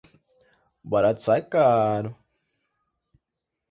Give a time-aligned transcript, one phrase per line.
[0.83, 2.09] O barato sai caro